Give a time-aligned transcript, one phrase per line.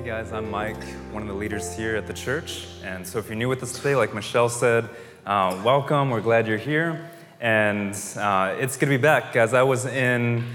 [0.00, 0.82] Hey guys, I'm Mike,
[1.12, 2.68] one of the leaders here at the church.
[2.82, 4.88] And so if you're new with us today, like Michelle said,
[5.26, 6.08] uh, welcome.
[6.08, 7.10] We're glad you're here.
[7.38, 9.52] And uh, it's good to be back, guys.
[9.52, 10.46] I was in,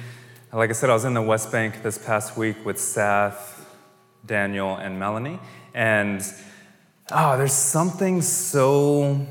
[0.51, 3.71] like I said, I was in the West Bank this past week with Seth,
[4.25, 5.37] Daniel, and Melanie.
[5.75, 6.23] And
[7.11, 9.27] oh, there's something so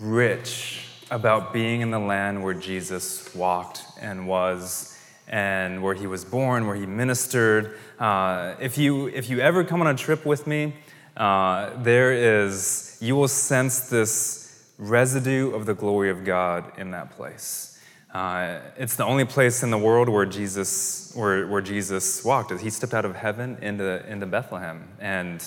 [0.00, 4.91] rich about being in the land where Jesus walked and was
[5.32, 7.74] and where he was born, where he ministered.
[7.98, 10.74] Uh, if, you, if you ever come on a trip with me,
[11.16, 17.10] uh, there is, you will sense this residue of the glory of God in that
[17.12, 17.80] place.
[18.12, 22.52] Uh, it's the only place in the world where Jesus, where, where Jesus walked.
[22.60, 24.86] He stepped out of heaven into, into Bethlehem.
[25.00, 25.42] And,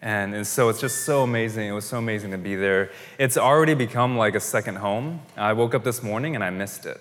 [0.00, 1.68] and, and so it's just so amazing.
[1.68, 2.90] It was so amazing to be there.
[3.18, 5.20] It's already become like a second home.
[5.36, 6.98] I woke up this morning and I missed it.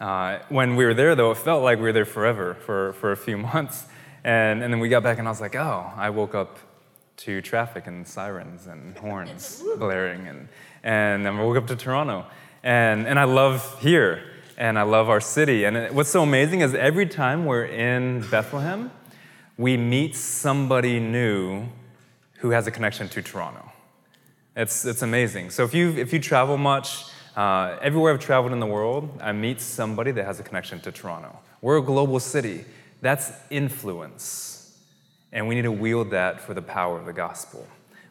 [0.00, 3.12] Uh, when we were there, though, it felt like we were there forever for, for
[3.12, 3.86] a few months.
[4.24, 6.58] And, and then we got back, and I was like, oh, I woke up
[7.18, 10.26] to traffic and sirens and horns blaring.
[10.26, 10.48] And,
[10.82, 12.26] and then I woke up to Toronto.
[12.62, 14.22] And, and I love here,
[14.56, 15.64] and I love our city.
[15.64, 18.90] And it, what's so amazing is every time we're in Bethlehem,
[19.56, 21.66] we meet somebody new
[22.38, 23.70] who has a connection to Toronto.
[24.56, 25.50] It's, it's amazing.
[25.50, 27.04] So if you, if you travel much,
[27.36, 30.92] uh, everywhere I've traveled in the world, I meet somebody that has a connection to
[30.92, 31.38] Toronto.
[31.60, 32.64] We're a global city.
[33.00, 34.78] That's influence.
[35.32, 37.66] And we need to wield that for the power of the gospel.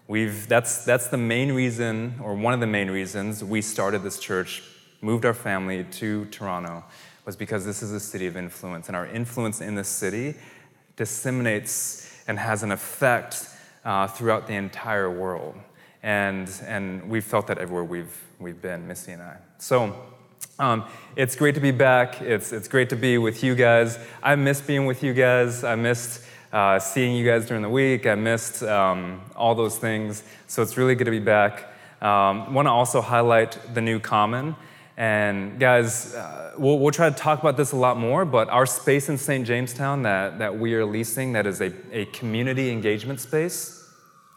[0.07, 4.19] We've, that's, that's the main reason, or one of the main reasons, we started this
[4.19, 4.63] church,
[5.01, 6.83] moved our family to Toronto,
[7.25, 8.87] was because this is a city of influence.
[8.87, 10.35] And our influence in this city
[10.97, 13.47] disseminates and has an effect
[13.85, 15.55] uh, throughout the entire world.
[16.03, 19.37] And, and we've felt that everywhere we've, we've been, Missy and I.
[19.59, 19.95] So
[20.57, 20.85] um,
[21.15, 22.21] it's great to be back.
[22.21, 23.99] It's, it's great to be with you guys.
[24.21, 25.63] I missed being with you guys.
[25.63, 28.05] I missed uh, seeing you guys during the week.
[28.05, 30.23] I missed um, all those things.
[30.47, 31.67] So it's really good to be back.
[32.01, 34.55] Um, Want to also highlight the new Common.
[34.97, 38.65] And guys, uh, we'll, we'll, try to talk about this a lot more, but our
[38.65, 39.47] space in St.
[39.47, 43.89] Jamestown that, that we are leasing, that is a, a community engagement space.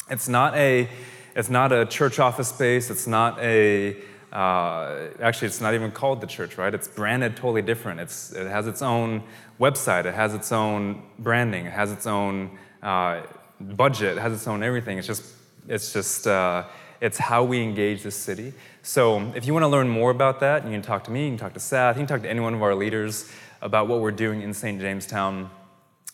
[0.09, 0.89] It's not a
[1.35, 2.91] it's not a church office space.
[2.91, 3.97] It's not a,
[4.33, 6.73] uh, actually, it's not even called the church, right?
[6.75, 8.01] It's branded totally different.
[8.01, 9.23] It's, it has its own
[9.61, 13.23] website, it has its own branding, it has its own uh,
[13.61, 14.99] budget, it has its own everything.
[14.99, 15.25] It's just,
[15.69, 16.65] it's just, uh,
[17.01, 18.53] it's how we engage the city.
[18.83, 21.31] So if you want to learn more about that, you can talk to me, you
[21.31, 23.31] can talk to Seth, you can talk to any one of our leaders
[23.61, 24.81] about what we're doing in St.
[24.81, 25.51] Jamestown.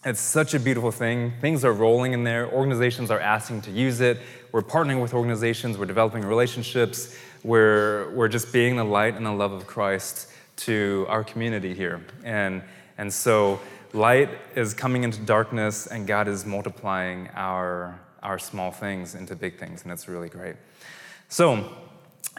[0.04, 1.34] It's such a beautiful thing.
[1.40, 2.50] Things are rolling in there.
[2.50, 4.18] Organizations are asking to use it.
[4.52, 5.78] We're partnering with organizations.
[5.78, 7.16] We're developing relationships.
[7.44, 12.04] We're, we're just being the light and the love of Christ to our community here.
[12.24, 12.62] And,
[12.98, 13.60] and so
[13.92, 19.58] light is coming into darkness, and God is multiplying our, our small things into big
[19.58, 20.56] things, and it's really great.
[21.28, 21.72] So,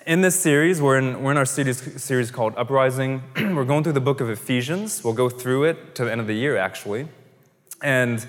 [0.06, 3.24] in this series, we're in, we're in our series, series called Uprising.
[3.36, 5.04] we're going through the book of Ephesians.
[5.04, 7.08] We'll go through it to the end of the year, actually.
[7.82, 8.26] And,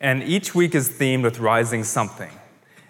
[0.00, 2.30] and each week is themed with rising something.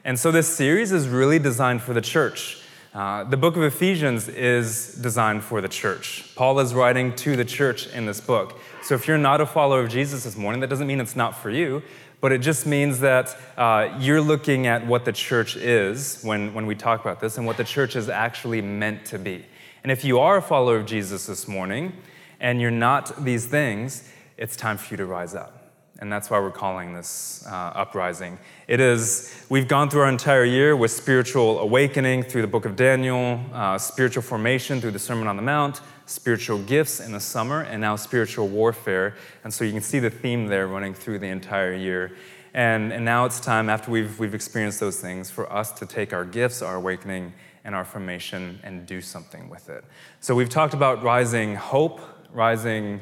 [0.04, 2.60] And so this series is really designed for the church.
[2.92, 6.30] Uh, the book of Ephesians is designed for the church.
[6.36, 8.60] Paul is writing to the church in this book.
[8.82, 11.34] So if you're not a follower of Jesus this morning, that doesn't mean it's not
[11.34, 11.82] for you,
[12.20, 16.66] but it just means that uh, you're looking at what the church is when, when
[16.66, 19.42] we talk about this and what the church is actually meant to be.
[19.82, 21.94] And if you are a follower of Jesus this morning
[22.40, 24.06] and you're not these things,
[24.36, 25.63] it's time for you to rise up
[26.04, 28.38] and that's why we're calling this uh, uprising.
[28.68, 32.76] It is, we've gone through our entire year with spiritual awakening through the book of
[32.76, 37.62] Daniel, uh, spiritual formation through the Sermon on the Mount, spiritual gifts in the summer,
[37.62, 39.14] and now spiritual warfare.
[39.44, 42.14] And so you can see the theme there running through the entire year.
[42.52, 46.12] And, and now it's time, after we've, we've experienced those things, for us to take
[46.12, 47.32] our gifts, our awakening,
[47.64, 49.82] and our formation and do something with it.
[50.20, 53.00] So we've talked about rising hope, rising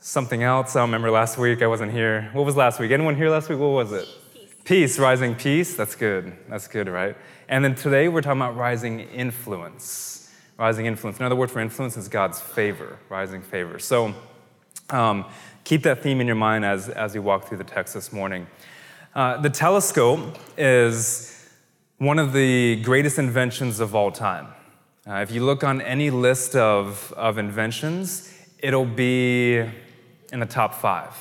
[0.00, 0.76] something else.
[0.76, 1.62] I remember last week.
[1.62, 2.30] I wasn't here.
[2.32, 2.90] What was last week?
[2.90, 3.58] Anyone here last week?
[3.58, 4.08] What was it?
[4.32, 4.54] Peace.
[4.64, 4.98] peace.
[4.98, 5.76] rising peace.
[5.76, 6.32] That's good.
[6.48, 7.16] That's good, right?
[7.48, 10.34] And then today we're talking about rising influence.
[10.58, 11.18] Rising influence.
[11.18, 13.78] Another word for influence is God's favor, rising favor.
[13.78, 14.14] So
[14.88, 15.24] Um,
[15.62, 18.48] keep that theme in your mind as, as we walk through the text this morning.
[19.14, 21.48] Uh, the telescope is
[21.98, 24.48] one of the greatest inventions of all time.
[25.06, 29.64] Uh, if you look on any list of, of inventions, it'll be
[30.32, 31.12] in the top five.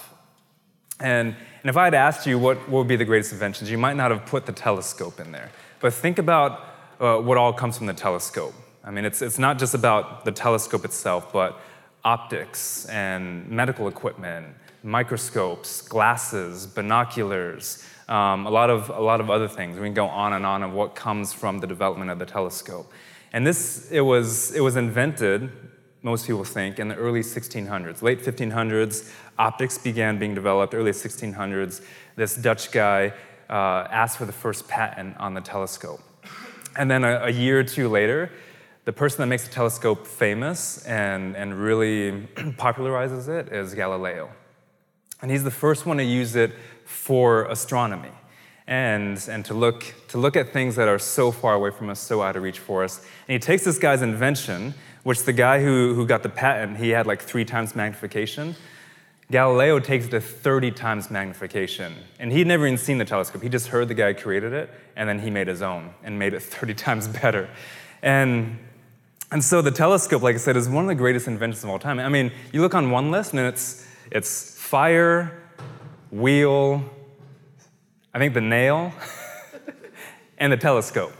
[1.00, 3.78] And, and if I had asked you what, what would be the greatest inventions, you
[3.78, 5.50] might not have put the telescope in there.
[5.80, 6.66] But think about
[7.00, 8.54] uh, what all comes from the telescope.
[8.84, 11.60] I mean, it's, it's not just about the telescope itself, but
[12.04, 14.48] optics and medical equipment,
[14.84, 19.78] microscopes, glasses, binoculars, um, a, lot of, a lot of other things.
[19.78, 22.92] We can go on and on of what comes from the development of the telescope.
[23.32, 25.52] And this, it was, it was invented,
[26.02, 29.12] most people think, in the early 1600s, late 1500s.
[29.38, 31.82] Optics began being developed, early 1600s.
[32.16, 33.14] This Dutch guy
[33.50, 36.02] uh, asked for the first patent on the telescope.
[36.78, 38.32] And then a, a year or two later,
[38.86, 42.12] the person that makes the telescope famous and, and really
[42.58, 44.30] popularizes it is Galileo.
[45.22, 46.54] And he's the first one to use it
[46.86, 48.12] for astronomy
[48.68, 52.00] and, and to, look, to look at things that are so far away from us,
[52.00, 53.00] so out of reach for us.
[53.28, 54.74] And he takes this guy's invention,
[55.04, 58.56] which the guy who, who got the patent, he had like three times magnification.
[59.32, 61.96] Galileo takes it to 30 times magnification.
[62.20, 63.42] And he'd never even seen the telescope.
[63.44, 66.34] He just heard the guy created it, and then he made his own and made
[66.34, 67.50] it 30 times better.
[68.02, 68.60] And
[69.32, 71.78] and so the telescope, like I said, is one of the greatest inventions of all
[71.78, 72.00] time.
[72.00, 75.52] I mean, you look on one list and it's, it's fire,
[76.10, 76.84] wheel,
[78.12, 78.92] I think the nail,
[80.40, 81.14] and the telescope.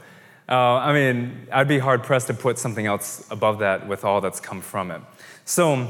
[0.50, 4.20] Uh, I mean, I'd be hard pressed to put something else above that with all
[4.20, 5.00] that's come from it.
[5.44, 5.88] So,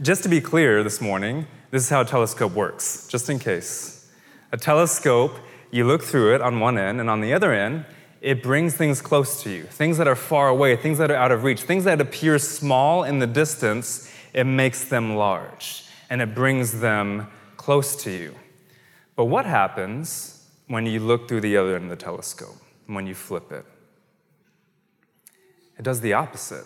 [0.00, 4.10] just to be clear this morning, this is how a telescope works, just in case.
[4.52, 5.32] A telescope,
[5.70, 7.84] you look through it on one end, and on the other end,
[8.22, 11.32] it brings things close to you, things that are far away, things that are out
[11.32, 16.34] of reach, things that appear small in the distance, it makes them large and it
[16.34, 17.26] brings them
[17.56, 18.34] close to you.
[19.16, 22.56] But what happens when you look through the other end of the telescope,
[22.86, 23.64] when you flip it?
[25.78, 26.64] It does the opposite,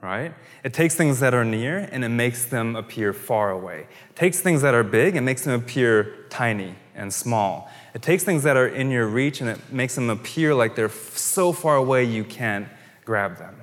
[0.00, 0.34] right?
[0.64, 3.86] It takes things that are near and it makes them appear far away.
[4.10, 7.70] It takes things that are big and makes them appear tiny and small.
[7.94, 10.88] It takes things that are in your reach and it makes them appear like they're
[10.88, 12.68] so far away you can't
[13.04, 13.60] grab them.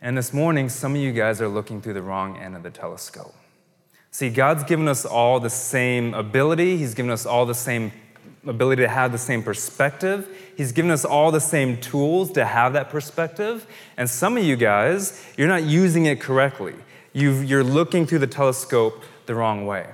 [0.00, 2.70] And this morning, some of you guys are looking through the wrong end of the
[2.70, 3.34] telescope.
[4.10, 7.90] See, God's given us all the same ability, He's given us all the same
[8.46, 10.28] ability to have the same perspective.
[10.56, 13.66] He's given us all the same tools to have that perspective.
[13.96, 16.74] And some of you guys, you're not using it correctly.
[17.12, 19.88] you are looking through the telescope the wrong way.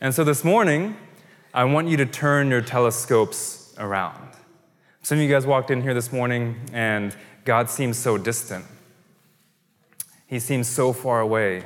[0.00, 0.96] And so this morning,
[1.52, 4.28] I want you to turn your telescopes around.
[5.02, 8.64] Some of you guys walked in here this morning and God seems so distant.
[10.26, 11.64] He seems so far away.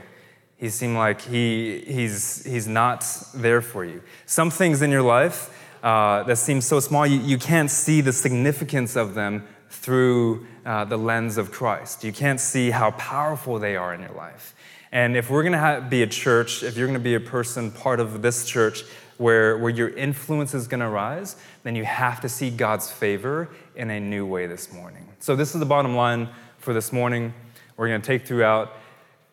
[0.57, 4.03] He seemed like he, he's, he's not there for you.
[4.25, 5.51] Some things in your life
[5.85, 10.87] uh, that seem so small, you, you can't see the significance of them through uh,
[10.87, 12.03] the lens of Christ.
[12.03, 14.55] You can't see how powerful they are in your life.
[14.91, 17.71] And if we're going to be a church, if you're going to be a person
[17.71, 18.83] part of this church
[19.19, 23.51] where, where your influence is going to rise, then you have to see God's favor
[23.77, 25.07] in a new way this morning.
[25.21, 27.35] So this is the bottom line for this morning.
[27.77, 28.73] We're going to take throughout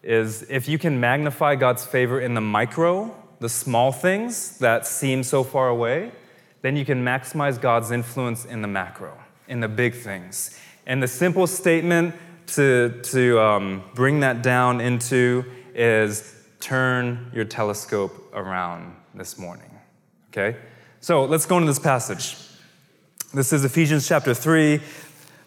[0.04, 5.24] is if you can magnify God's favor in the micro, the small things that seem
[5.24, 6.12] so far away,
[6.62, 10.60] then you can maximize God's influence in the macro, in the big things.
[10.86, 12.16] And the simple statement
[12.48, 19.70] to, to um, bring that down into is turn your telescope around this morning.
[20.30, 20.58] Okay?
[21.00, 22.38] So let's go into this passage.
[23.34, 24.82] This is Ephesians chapter 3.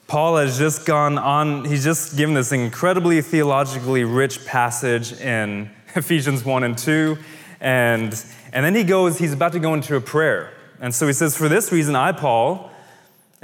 [0.06, 6.44] Paul has just gone on, he's just given this incredibly theologically rich passage in Ephesians
[6.44, 7.16] 1 and 2.
[7.60, 10.53] And, and then he goes, he's about to go into a prayer.
[10.80, 12.70] And so he says, For this reason, I, Paul,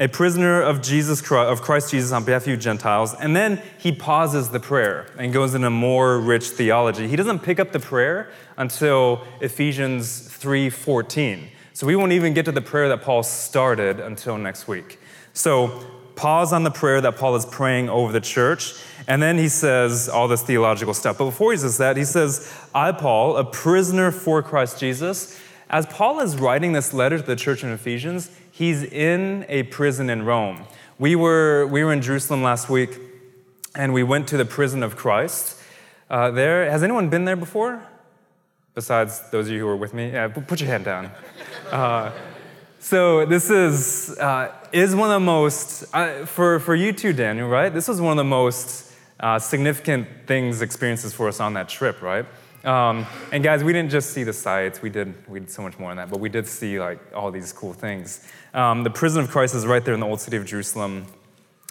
[0.01, 3.15] a prisoner of Jesus Christ, of Christ Jesus on behalf of you Gentiles.
[3.15, 7.07] And then he pauses the prayer and goes into more rich theology.
[7.07, 11.49] He doesn't pick up the prayer until Ephesians 3:14.
[11.75, 14.99] So we won't even get to the prayer that Paul started until next week.
[15.35, 15.85] So
[16.17, 18.75] pause on the prayer that Paul is praying over the church,
[19.07, 21.19] and then he says all this theological stuff.
[21.19, 25.39] But before he says that, he says, I, Paul, a prisoner for Christ Jesus.
[25.71, 30.11] As Paul is writing this letter to the church in Ephesians, he's in a prison
[30.11, 30.65] in Rome.
[30.99, 32.99] We were, we were in Jerusalem last week,
[33.75, 35.59] and we went to the prison of Christ.
[36.11, 37.83] Uh, there, has anyone been there before?
[38.75, 40.11] besides those of you who are with me?
[40.11, 41.11] Yeah, put your hand down.
[41.71, 42.11] Uh,
[42.79, 47.49] so this is uh, is one of the most uh, for for you too, Daniel.
[47.49, 47.73] Right?
[47.73, 52.03] This was one of the most uh, significant things experiences for us on that trip.
[52.03, 52.27] Right?
[52.65, 54.83] Um, and guys, we didn't just see the sights.
[54.83, 57.31] We did, we did so much more than that, but we did see like all
[57.31, 58.27] these cool things.
[58.53, 61.07] Um, the prison of Christ is right there in the old city of Jerusalem.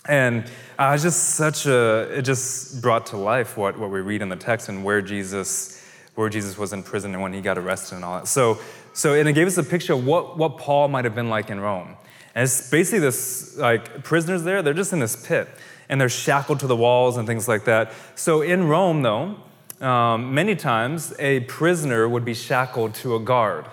[0.07, 0.45] And
[0.79, 4.29] uh, it's just such a, it just brought to life what, what we read in
[4.29, 5.83] the text and where Jesus,
[6.15, 8.27] where Jesus was in prison and when he got arrested and all that.
[8.27, 8.57] So,
[8.93, 11.51] so and it gave us a picture of what, what Paul might have been like
[11.51, 11.95] in Rome.
[12.33, 15.47] And it's basically this, like, prisoners there, they're just in this pit
[15.89, 17.91] and they're shackled to the walls and things like that.
[18.15, 19.35] So in Rome, though,
[19.81, 23.65] um, many times a prisoner would be shackled to a guard.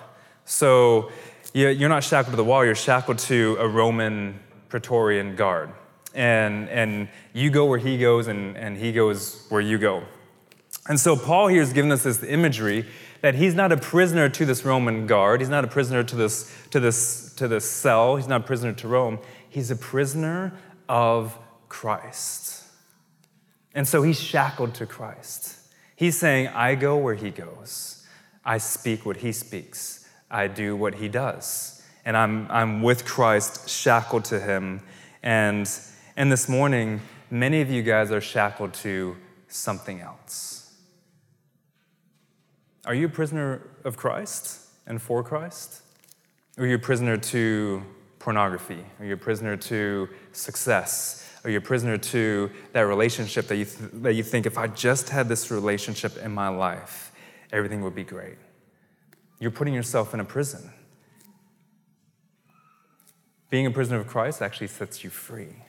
[0.44, 1.10] So
[1.52, 5.70] you're not shackled to the wall, you're shackled to a Roman Praetorian guard.
[6.14, 10.04] And, and you go where he goes, and, and he goes where you go.
[10.88, 12.86] And so Paul here is giving us this imagery
[13.20, 16.52] that he's not a prisoner to this Roman guard, he's not a prisoner to this,
[16.70, 20.52] to this, to this cell, he's not a prisoner to Rome, he's a prisoner
[20.88, 21.36] of
[21.68, 22.64] Christ.
[23.74, 25.55] And so he's shackled to Christ.
[25.96, 28.06] He's saying, I go where he goes,
[28.44, 31.82] I speak what he speaks, I do what he does.
[32.04, 34.82] And I'm, I'm with Christ, shackled to him.
[35.22, 35.68] And,
[36.16, 37.00] and this morning,
[37.30, 39.16] many of you guys are shackled to
[39.48, 40.74] something else.
[42.84, 45.80] Are you a prisoner of Christ and for Christ?
[46.56, 47.82] Or are you a prisoner to
[48.18, 48.84] pornography?
[49.00, 51.25] Are you a prisoner to success?
[51.46, 54.66] Or you're a prisoner to that relationship that you, th- that you think if I
[54.66, 57.12] just had this relationship in my life,
[57.52, 58.36] everything would be great.
[59.38, 60.72] You're putting yourself in a prison.
[63.48, 65.62] Being a prisoner of Christ actually sets you free.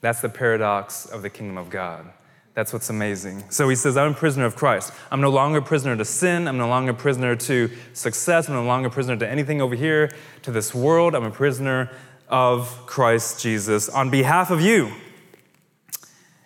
[0.00, 2.12] That's the paradox of the kingdom of God.
[2.54, 3.42] That's what's amazing.
[3.50, 4.92] So he says, I'm a prisoner of Christ.
[5.10, 6.46] I'm no longer a prisoner to sin.
[6.46, 8.48] I'm no longer a prisoner to success.
[8.48, 11.16] I'm no longer a prisoner to anything over here, to this world.
[11.16, 11.90] I'm a prisoner
[12.30, 14.92] of Christ Jesus on behalf of you.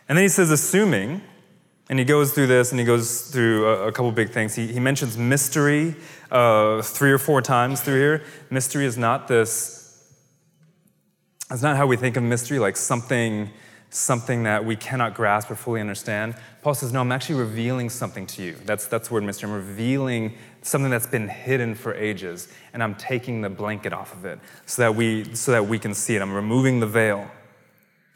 [0.09, 1.23] And then he says, assuming,
[1.89, 4.55] and he goes through this and he goes through a, a couple big things.
[4.55, 5.95] He, he mentions mystery
[6.31, 8.23] uh, three or four times through here.
[8.51, 10.03] Mystery is not this,
[11.51, 13.51] it's not how we think of mystery, like something
[13.95, 16.35] something that we cannot grasp or fully understand.
[16.63, 18.57] Paul says, No, I'm actually revealing something to you.
[18.65, 19.49] That's, that's the word mystery.
[19.49, 24.25] I'm revealing something that's been hidden for ages, and I'm taking the blanket off of
[24.25, 26.23] it so that we, so that we can see it.
[26.23, 27.31] I'm removing the veil.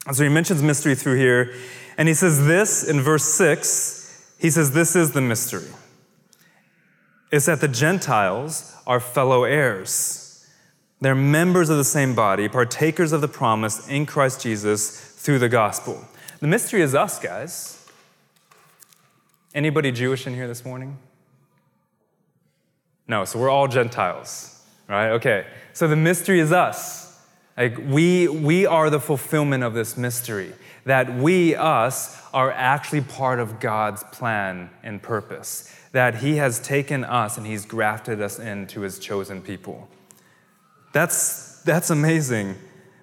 [0.06, 1.54] And so he mentions mystery through here,
[1.98, 4.34] and he says this in verse 6.
[4.38, 5.68] He says, This is the mystery.
[7.30, 10.46] It's that the Gentiles are fellow heirs.
[11.00, 15.48] They're members of the same body, partakers of the promise in Christ Jesus through the
[15.48, 16.04] gospel.
[16.40, 17.86] The mystery is us, guys.
[19.54, 20.98] Anybody Jewish in here this morning?
[23.08, 25.10] No, so we're all Gentiles, right?
[25.12, 25.46] Okay.
[25.72, 27.20] So the mystery is us.
[27.56, 30.52] Like we we are the fulfillment of this mystery.
[30.84, 35.74] That we us are actually part of God's plan and purpose.
[35.92, 39.88] That he has taken us and he's grafted us into his chosen people.
[40.92, 42.56] That's that's amazing.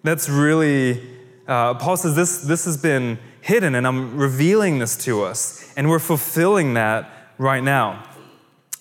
[0.03, 1.01] That's really
[1.47, 5.89] uh, Paul says this, this has been hidden, and I'm revealing this to us, and
[5.89, 8.03] we're fulfilling that right now.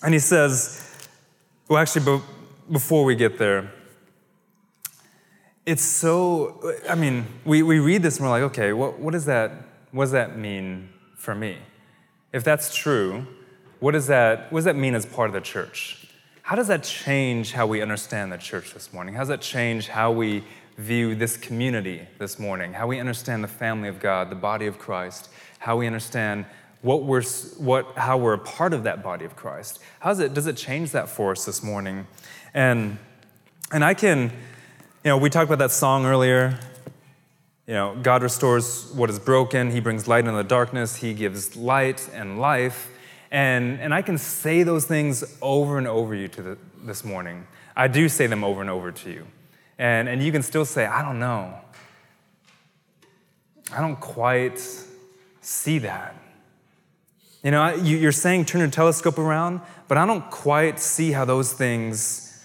[0.01, 0.84] And he says,
[1.67, 2.21] well, actually,
[2.71, 3.71] before we get there,
[5.65, 9.25] it's so, I mean, we, we read this and we're like, okay, what, what, does
[9.25, 9.51] that,
[9.91, 11.57] what does that mean for me?
[12.31, 13.25] If that's true,
[13.79, 16.07] what does, that, what does that mean as part of the church?
[16.43, 19.15] How does that change how we understand the church this morning?
[19.15, 20.43] How does that change how we
[20.77, 24.77] view this community this morning, how we understand the family of God, the body of
[24.77, 25.29] Christ,
[25.59, 26.45] how we understand
[26.85, 27.23] what we're,
[27.57, 29.79] what, how we're a part of that body of Christ.
[29.99, 32.05] How does it, does it change that for us this morning?
[32.53, 32.99] And,
[33.71, 34.21] and I can,
[35.03, 36.59] you know, we talked about that song earlier.
[37.65, 41.55] You know, God restores what is broken, He brings light in the darkness, He gives
[41.55, 42.91] light and life.
[43.31, 47.47] And, and I can say those things over and over you to the, this morning.
[47.75, 49.25] I do say them over and over to you.
[49.79, 51.51] And, and you can still say, I don't know.
[53.73, 54.63] I don't quite
[55.41, 56.15] see that.
[57.45, 61.53] You know, you're saying turn your telescope around, but I don't quite see how those
[61.53, 62.43] things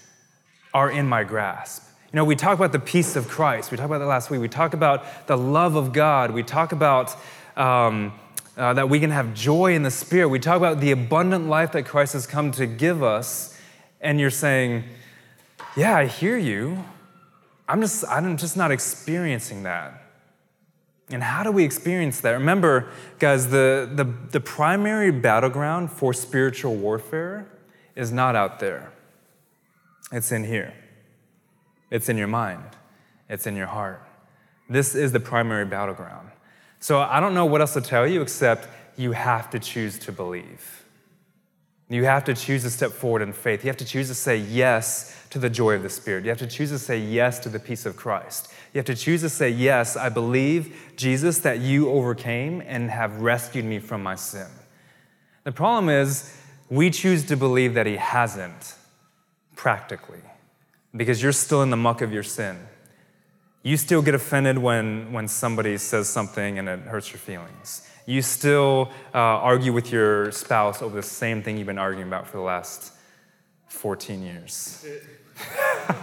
[0.75, 1.83] are in my grasp.
[2.13, 3.71] You know, we talk about the peace of Christ.
[3.71, 4.43] We talked about that last week.
[4.43, 6.33] We talk about the love of God.
[6.33, 7.17] We talk about
[7.57, 8.13] um,
[8.59, 10.29] uh, that we can have joy in the Spirit.
[10.29, 13.59] We talk about the abundant life that Christ has come to give us.
[14.03, 14.85] And you're saying,
[15.79, 16.85] Yeah, I hear you.
[17.67, 20.00] I'm just, I'm just not experiencing that.
[21.11, 22.31] And how do we experience that?
[22.31, 22.89] Remember,
[23.19, 27.51] guys, the, the, the primary battleground for spiritual warfare
[27.97, 28.93] is not out there,
[30.13, 30.75] it's in here.
[31.91, 32.77] It's in your mind,
[33.29, 34.07] it's in your heart.
[34.69, 36.31] This is the primary battleground.
[36.79, 40.13] So I don't know what else to tell you except you have to choose to
[40.13, 40.80] believe.
[41.91, 43.65] You have to choose to step forward in faith.
[43.65, 46.23] You have to choose to say yes to the joy of the Spirit.
[46.23, 48.53] You have to choose to say yes to the peace of Christ.
[48.73, 53.21] You have to choose to say, Yes, I believe, Jesus, that you overcame and have
[53.21, 54.47] rescued me from my sin.
[55.43, 56.37] The problem is,
[56.69, 58.77] we choose to believe that He hasn't,
[59.57, 60.21] practically,
[60.95, 62.57] because you're still in the muck of your sin.
[63.65, 67.89] You still get offended when, when somebody says something and it hurts your feelings.
[68.11, 72.27] You still uh, argue with your spouse over the same thing you've been arguing about
[72.27, 72.93] for the last
[73.69, 74.85] 14 years.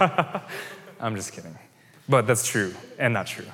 [1.00, 1.54] I'm just kidding.
[2.08, 3.44] But that's true and not true.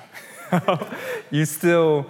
[1.31, 2.05] you still,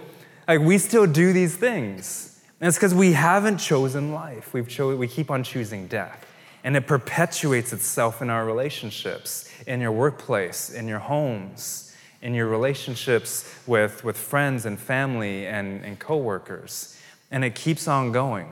[0.48, 2.40] like, we still do these things.
[2.62, 4.54] And it's because we haven't chosen life.
[4.54, 6.28] We've cho- we keep on choosing death.
[6.64, 11.95] And it perpetuates itself in our relationships, in your workplace, in your homes,
[12.26, 17.00] in your relationships with, with friends and family and, and coworkers.
[17.30, 18.50] And it keeps on going.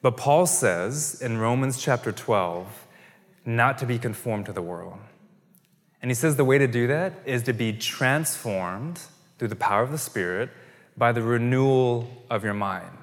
[0.00, 2.86] But Paul says in Romans chapter 12,
[3.44, 4.98] not to be conformed to the world.
[6.00, 9.00] And he says the way to do that is to be transformed
[9.38, 10.50] through the power of the Spirit
[10.96, 12.96] by the renewal of your mind.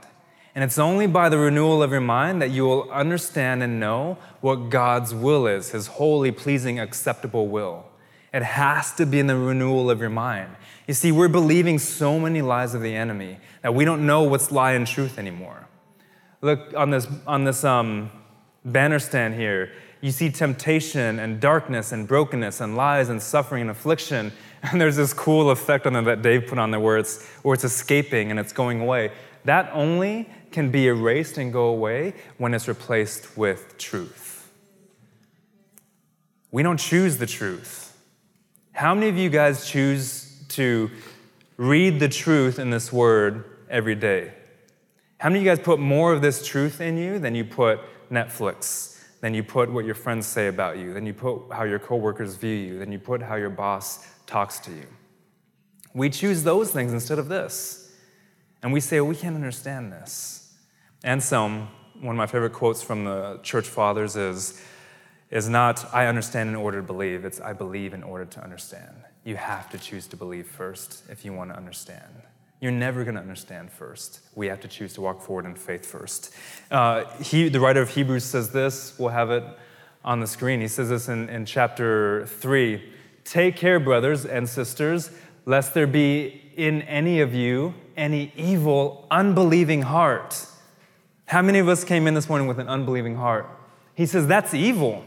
[0.55, 4.19] And it's only by the renewal of your mind that you will understand and know
[4.39, 7.86] what God's will is, his holy, pleasing, acceptable will.
[8.37, 10.55] It has to be in the renewal of your mind.
[10.87, 14.51] You see, we're believing so many lies of the enemy that we don't know what's
[14.51, 15.67] lie and truth anymore.
[16.41, 18.09] Look on this, on this um,
[18.63, 23.71] banner stand here you see temptation and darkness and brokenness and lies and suffering and
[23.71, 24.31] affliction.
[24.63, 27.53] And there's this cool effect on it that Dave put on there where it's, where
[27.53, 29.11] it's escaping and it's going away.
[29.45, 34.51] That only can be erased and go away when it's replaced with truth.
[36.51, 37.86] We don't choose the truth.
[38.77, 40.91] How many of you guys choose to
[41.57, 44.31] read the truth in this word every day?
[45.17, 47.79] How many of you guys put more of this truth in you than you put
[48.11, 50.93] Netflix than you put what your friends say about you.
[50.93, 52.77] than you put how your coworkers view you.
[52.77, 54.85] than you put how your boss talks to you.
[55.95, 57.91] We choose those things instead of this.
[58.61, 60.53] And we say, well, we can't understand this.
[61.03, 64.61] Anselm, one of my favorite quotes from the church fathers is,
[65.29, 68.95] is not, I understand in order to believe, it's, I believe in order to understand.
[69.23, 72.23] You have to choose to believe first if you want to understand.
[72.61, 74.21] You're never going to understand first.
[74.35, 76.33] We have to choose to walk forward in faith first.
[76.71, 79.43] Uh, he, the writer of Hebrews says this, we'll have it
[80.03, 80.61] on the screen.
[80.61, 82.93] He says this in, in chapter 3
[83.25, 85.11] Take care, brothers and sisters,
[85.45, 90.45] lest there be in any of you any evil, unbelieving heart.
[91.25, 93.49] How many of us came in this morning with an unbelieving heart?
[93.95, 95.03] He says, That's evil.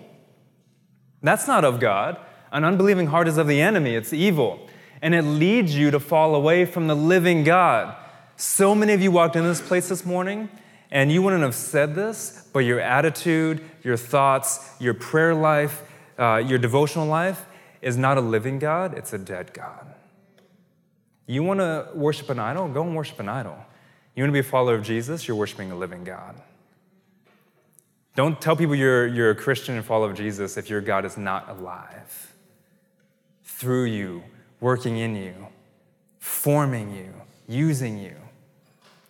[1.23, 2.19] That's not of God.
[2.53, 4.69] An unbelieving heart is of the enemy, it's evil
[5.03, 7.97] and it leads you to fall away from the living God.
[8.37, 10.49] So many of you walked in this place this morning
[10.91, 15.83] and you wouldn't have said this, but your attitude, your thoughts, your prayer life,
[16.19, 17.47] uh, your devotional life
[17.81, 19.95] is not a living God, it's a dead God.
[21.27, 22.69] You want to worship an idol?
[22.69, 23.57] Go and worship an idol.
[24.17, 25.29] You want to be a follower of Jesus?
[25.29, 26.35] You're worshiping a living God.
[28.17, 31.49] Don't tell people you're, you're a Christian and follow Jesus if your God is not
[31.49, 32.35] alive.
[33.45, 34.23] Through you,
[34.61, 35.35] working in you,
[36.19, 37.13] forming you,
[37.49, 38.17] using you.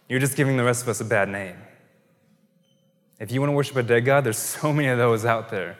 [0.08, 1.56] You're just giving the rest of us a bad name.
[3.18, 5.78] If you want to worship a dead God, there's so many of those out there.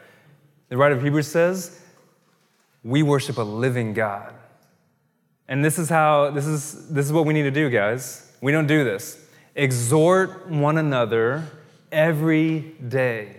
[0.69, 1.81] The writer of Hebrews says,
[2.83, 4.33] we worship a living God.
[5.47, 8.31] And this is how, this is, this is what we need to do, guys.
[8.41, 9.23] We don't do this.
[9.55, 11.45] Exhort one another
[11.91, 13.37] every day.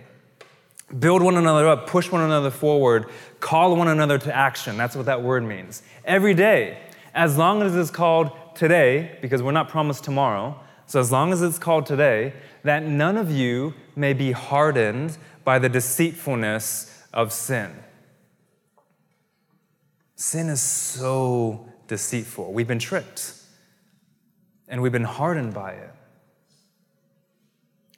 [0.99, 3.07] Build one another up, push one another forward,
[3.39, 4.77] call one another to action.
[4.77, 5.81] That's what that word means.
[6.05, 6.77] Every day,
[7.15, 11.41] as long as it's called today, because we're not promised tomorrow, so as long as
[11.41, 17.71] it's called today, that none of you may be hardened by the deceitfulness of sin.
[20.15, 22.53] Sin is so deceitful.
[22.53, 23.33] We've been tricked
[24.67, 25.91] and we've been hardened by it.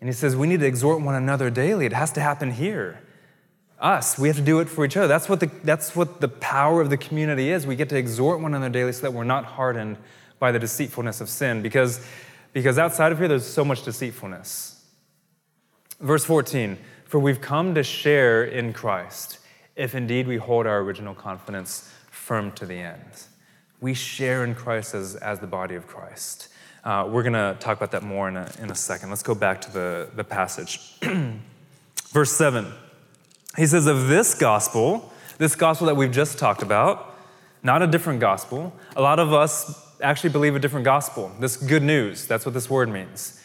[0.06, 1.88] And he says, we need to exhort one another daily.
[1.88, 3.02] It has to happen here.
[3.80, 5.08] Us, we have to do it for each other.
[5.08, 7.66] That's what the, that's what the power of the community is.
[7.66, 9.98] We get to exhort one another daily so that we're not hardened
[10.38, 12.06] by the deceitfulness of sin because,
[12.54, 14.86] because outside of here, there's so much deceitfulness.
[16.00, 19.40] Verse 14 For we've come to share in Christ,
[19.76, 23.24] if indeed we hold our original confidence firm to the end.
[23.82, 26.50] We share in Christ as, as the body of Christ.
[26.86, 29.10] Uh, we're going to talk about that more in a, in a second.
[29.10, 31.00] Let's go back to the, the passage.
[32.10, 32.72] Verse 7.
[33.58, 37.16] He says, Of this gospel, this gospel that we've just talked about,
[37.64, 38.72] not a different gospel.
[38.96, 41.32] A lot of us actually believe a different gospel.
[41.40, 43.42] This good news, that's what this word means.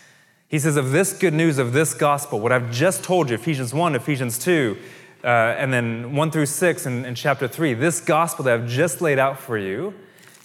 [0.48, 3.72] He says, of this good news, of this gospel, what I've just told you, Ephesians
[3.72, 4.76] 1, Ephesians 2,
[5.24, 9.18] uh, and then 1 through 6 in, chapter 3, this gospel that I've just laid
[9.18, 9.94] out for you,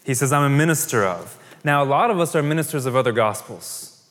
[0.05, 1.37] he says, I'm a minister of.
[1.65, 4.03] Now, a lot of us are ministers of other gospels.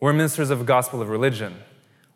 [0.00, 1.56] We're ministers of gospel of religion.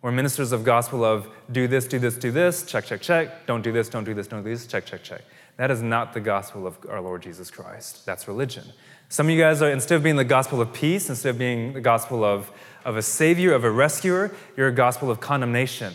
[0.01, 3.47] We're ministers of gospel of do this, do this, do this, check, check, check.
[3.47, 5.21] Don't do this, don't do this, don't do this, check, check, check.
[5.59, 8.07] That is not the gospel of our Lord Jesus Christ.
[8.07, 8.65] That's religion.
[9.11, 11.75] Some of you guys are, instead of being the gospel of peace, instead of being
[11.75, 12.51] the gospel of,
[12.87, 15.93] of a savior, of a rescuer, you're a gospel of condemnation.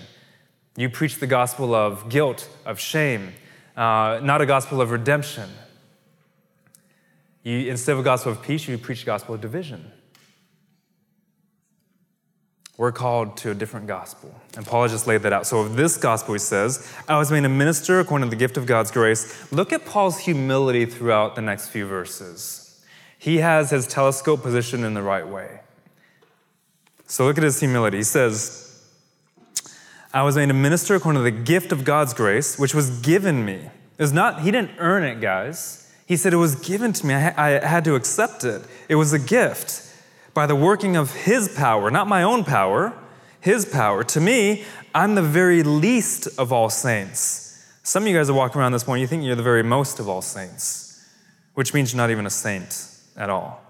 [0.78, 3.34] You preach the gospel of guilt, of shame,
[3.76, 5.50] uh, not a gospel of redemption.
[7.46, 9.92] You, instead of a gospel of peace, you preach a gospel of division.
[12.76, 14.34] We're called to a different gospel.
[14.58, 15.46] And Paul just laid that out.
[15.46, 18.58] So, of this gospel, he says, I was made a minister according to the gift
[18.58, 19.50] of God's grace.
[19.54, 22.84] Look at Paul's humility throughout the next few verses.
[23.18, 25.62] He has his telescope positioned in the right way.
[27.06, 27.98] So, look at his humility.
[27.98, 28.84] He says,
[30.12, 33.46] I was made a minister according to the gift of God's grace, which was given
[33.46, 33.70] me.
[33.98, 35.85] It was not, he didn't earn it, guys.
[36.06, 37.14] He said it was given to me.
[37.14, 38.62] I, I had to accept it.
[38.88, 39.82] It was a gift
[40.34, 42.94] by the working of His power, not my own power,
[43.40, 44.04] His power.
[44.04, 47.42] To me, I'm the very least of all saints.
[47.84, 50.00] Some of you guys are walking around this morning, you think you're the very most
[50.00, 51.04] of all saints,
[51.54, 53.62] which means you're not even a saint at all.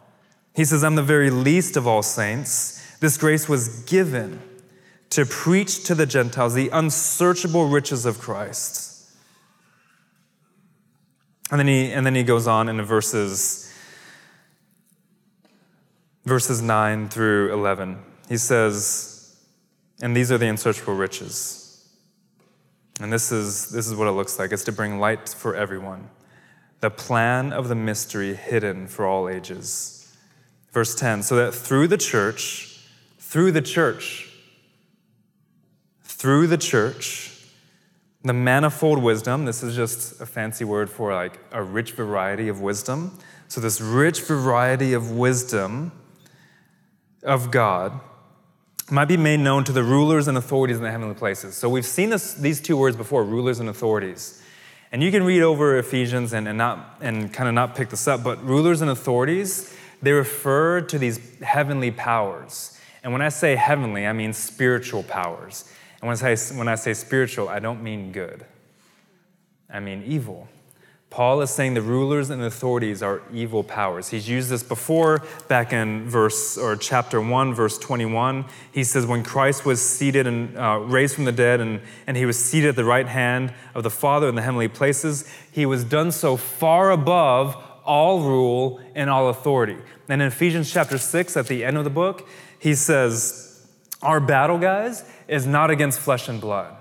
[0.54, 2.98] He says, I'm the very least of all saints.
[3.00, 4.42] This grace was given
[5.10, 8.85] to preach to the Gentiles the unsearchable riches of Christ.
[11.52, 13.66] And then he, and then he goes on in verses
[16.26, 18.00] verses 9 through 11.
[18.28, 19.36] He says,
[20.02, 21.62] And these are the unsearchable riches.
[23.00, 26.10] And this is, this is what it looks like it's to bring light for everyone,
[26.80, 30.16] the plan of the mystery hidden for all ages.
[30.72, 32.80] Verse 10 so that through the church,
[33.20, 34.32] through the church,
[36.04, 37.35] through the church,
[38.26, 42.60] the manifold wisdom, this is just a fancy word for like a rich variety of
[42.60, 43.18] wisdom.
[43.48, 45.92] So, this rich variety of wisdom
[47.24, 48.00] of God
[48.90, 51.56] might be made known to the rulers and authorities in the heavenly places.
[51.56, 54.42] So we've seen this, these two words before rulers and authorities.
[54.92, 58.08] And you can read over Ephesians and, and, not, and kind of not pick this
[58.08, 62.80] up, but rulers and authorities, they refer to these heavenly powers.
[63.04, 65.70] And when I say heavenly, I mean spiritual powers.
[66.06, 68.46] And when I say, when I say spiritual, I don't mean good,
[69.68, 70.48] I mean evil.
[71.10, 74.10] Paul is saying the rulers and authorities are evil powers.
[74.10, 78.46] He's used this before back in verse or chapter 1, verse 21.
[78.72, 82.28] He says, When Christ was seated and uh, raised from the dead, and, and he
[82.28, 85.84] was seated at the right hand of the Father in the heavenly places, he was
[85.84, 89.78] done so far above all rule and all authority.
[90.08, 92.28] And in Ephesians chapter 6, at the end of the book,
[92.60, 93.55] he says,
[94.06, 96.76] Our battle, guys, is not against flesh and blood,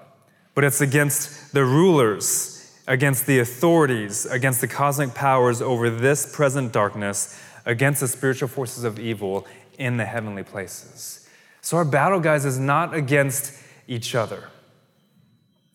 [0.54, 2.54] but it's against the rulers
[2.86, 8.84] against the authorities, against the cosmic powers over this present darkness, against the spiritual forces
[8.84, 9.46] of evil
[9.78, 11.28] in the heavenly places.
[11.60, 13.58] So, our battle, guys, is not against
[13.88, 14.50] each other.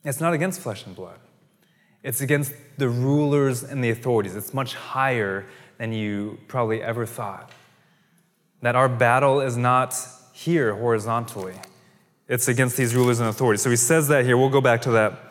[0.06, 1.20] It's not against flesh and blood.
[2.04, 4.36] It's against the rulers and the authorities.
[4.36, 5.46] It's much higher
[5.78, 7.52] than you probably ever thought.
[8.62, 9.98] That our battle is not
[10.44, 11.56] here horizontally,
[12.28, 13.62] it's against these rulers and authorities.
[13.62, 14.38] So he says that here.
[14.38, 15.30] We'll go back to that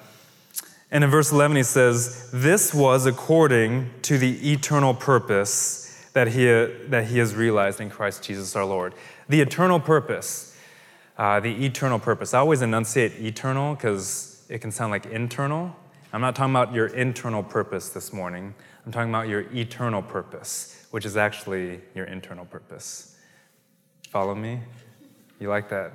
[0.91, 6.47] and in verse 11, he says, This was according to the eternal purpose that he,
[6.47, 8.95] that he has realized in Christ Jesus our Lord.
[9.29, 10.57] The eternal purpose.
[11.19, 12.33] Uh, the eternal purpose.
[12.33, 15.77] I always enunciate eternal because it can sound like internal.
[16.13, 18.55] I'm not talking about your internal purpose this morning.
[18.87, 23.19] I'm talking about your eternal purpose, which is actually your internal purpose.
[24.09, 24.61] Follow me?
[25.39, 25.93] You like that?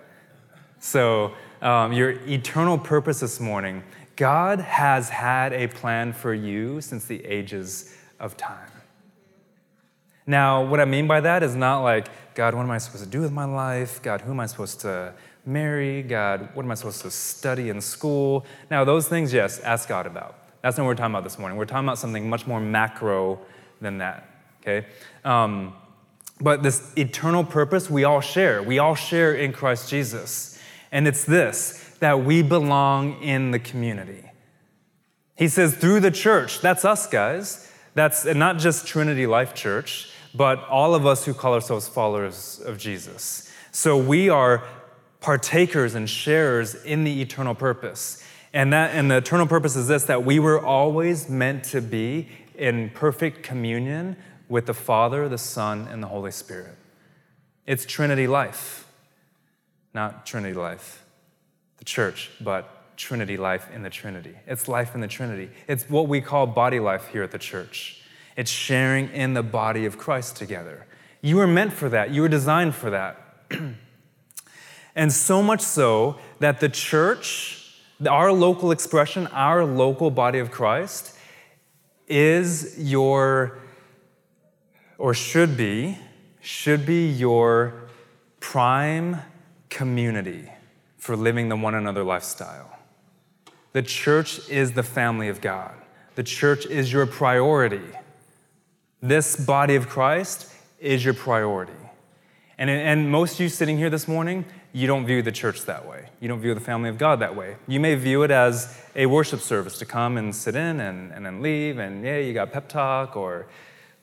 [0.79, 3.84] So, um, your eternal purpose this morning
[4.15, 8.69] God has had a plan for you since the ages of time.
[10.25, 13.10] Now, what I mean by that is not like, God, what am I supposed to
[13.10, 14.01] do with my life?
[14.01, 15.13] God, who am I supposed to
[15.45, 16.03] marry?
[16.03, 18.45] God, what am I supposed to study in school?
[18.71, 20.38] Now, those things, yes, ask God about.
[20.62, 21.58] That's not what we're talking about this morning.
[21.58, 23.39] We're talking about something much more macro
[23.82, 24.29] than that,
[24.62, 24.88] okay?
[25.25, 25.73] Um,
[26.41, 28.61] but this eternal purpose we all share.
[28.61, 30.59] We all share in Christ Jesus.
[30.91, 34.29] And it's this that we belong in the community.
[35.35, 37.71] He says, through the church, that's us, guys.
[37.95, 42.77] That's not just Trinity Life Church, but all of us who call ourselves followers of
[42.77, 43.51] Jesus.
[43.71, 44.63] So we are
[45.21, 48.23] partakers and sharers in the eternal purpose.
[48.53, 52.27] And, that, and the eternal purpose is this that we were always meant to be
[52.55, 54.15] in perfect communion
[54.49, 56.75] with the Father, the Son, and the Holy Spirit.
[57.65, 58.88] It's Trinity life.
[59.93, 61.03] not Trinity life,
[61.77, 64.36] the church, but Trinity life in the Trinity.
[64.47, 65.49] It's life in the Trinity.
[65.67, 68.01] It's what we call body life here at the church.
[68.36, 70.88] It's sharing in the body of Christ together.
[71.21, 73.17] You were meant for that, you were designed for that.
[74.95, 81.17] and so much so that the church, our local expression, our local body of Christ,
[82.08, 83.60] is your,
[84.97, 85.97] or should be,
[86.41, 87.73] should be your
[88.39, 89.17] prime
[89.69, 90.49] community
[90.97, 92.77] for living the one another lifestyle.
[93.71, 95.73] The church is the family of God.
[96.15, 97.82] The church is your priority.
[99.01, 101.73] This body of Christ is your priority.
[102.58, 105.88] And, and most of you sitting here this morning, you don't view the church that
[105.88, 106.10] way.
[106.19, 107.58] You don't view the family of God that way.
[107.67, 111.25] You may view it as a worship service to come and sit in and, and
[111.25, 113.47] then leave, and yeah, you got pep talk or,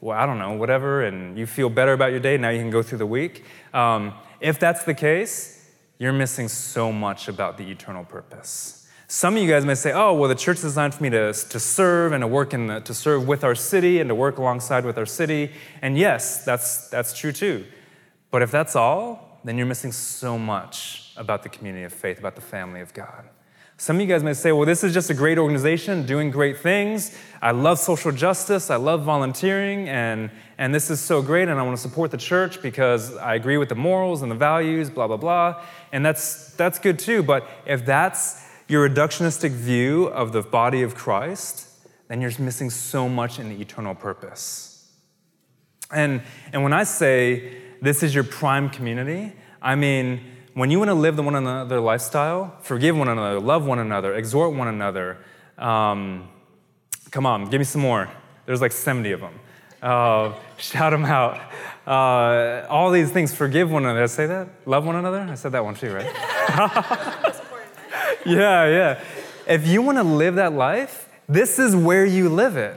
[0.01, 2.37] well, I don't know, whatever, and you feel better about your day.
[2.37, 3.45] Now you can go through the week.
[3.75, 8.89] Um, if that's the case, you're missing so much about the eternal purpose.
[9.07, 11.33] Some of you guys may say, oh, well, the church is designed for me to,
[11.33, 14.39] to serve and to work in the, to serve with our city and to work
[14.39, 15.51] alongside with our city.
[15.83, 17.67] And yes, that's, that's true too.
[18.31, 22.37] But if that's all, then you're missing so much about the community of faith, about
[22.37, 23.29] the family of God.
[23.81, 26.59] Some of you guys may say, well, this is just a great organization doing great
[26.59, 27.17] things.
[27.41, 28.69] I love social justice.
[28.69, 29.89] I love volunteering.
[29.89, 31.49] And, and this is so great.
[31.49, 34.37] And I want to support the church because I agree with the morals and the
[34.37, 35.65] values, blah, blah, blah.
[35.93, 37.23] And that's, that's good too.
[37.23, 41.67] But if that's your reductionistic view of the body of Christ,
[42.09, 44.93] then you're missing so much in the eternal purpose.
[45.91, 46.21] And,
[46.53, 50.21] and when I say this is your prime community, I mean,
[50.61, 54.15] when you want to live the one another lifestyle, forgive one another, love one another,
[54.15, 55.17] exhort one another,
[55.57, 56.29] um,
[57.11, 58.11] come on, give me some more.
[58.45, 59.41] There's like 70 of them.
[59.81, 61.41] Uh, shout them out.
[61.87, 64.01] Uh, all these things, forgive one another.
[64.01, 64.49] Did I say that?
[64.67, 65.21] Love one another?
[65.21, 66.05] I said that one too, right?
[68.27, 69.03] yeah, yeah.
[69.47, 72.77] If you want to live that life, this is where you live it.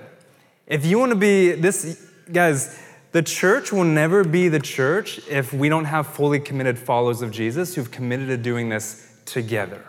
[0.67, 2.80] If you want to be this, guys,
[3.13, 7.30] the church will never be the church if we don't have fully committed followers of
[7.32, 9.86] Jesus who've committed to doing this together.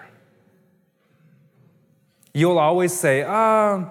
[2.35, 3.89] You'll always say, oh,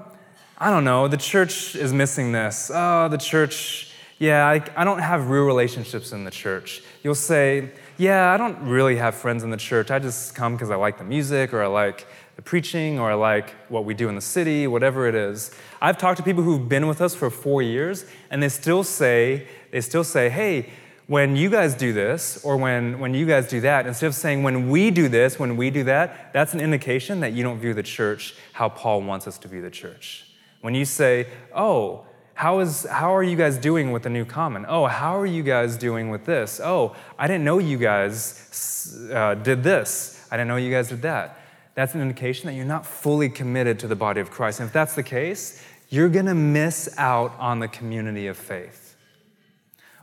[0.58, 2.70] I don't know, the church is missing this.
[2.72, 6.84] Oh, the church, yeah, I, I don't have real relationships in the church.
[7.02, 9.90] You'll say, yeah, I don't really have friends in the church.
[9.90, 13.14] I just come because I like the music or I like the preaching or I
[13.14, 15.52] like what we do in the city, whatever it is.
[15.82, 19.48] I've talked to people who've been with us for four years and they still say,
[19.72, 20.70] they still say, hey,
[21.08, 24.42] when you guys do this or when, when you guys do that, instead of saying
[24.42, 27.74] when we do this, when we do that, that's an indication that you don't view
[27.74, 30.26] the church how Paul wants us to view the church.
[30.62, 34.66] When you say, oh, how, is, how are you guys doing with the new common?
[34.68, 36.60] Oh, how are you guys doing with this?
[36.64, 40.26] Oh, I didn't know you guys uh, did this.
[40.32, 41.38] I didn't know you guys did that.
[41.76, 44.60] That's an indication that you're not fully committed to the body of Christ.
[44.60, 48.96] And if that's the case, you're going to miss out on the community of faith.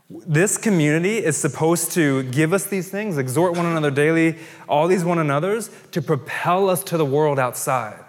[0.08, 5.04] This community is supposed to give us these things, exhort one another daily, all these
[5.04, 8.04] one another's, to propel us to the world outside.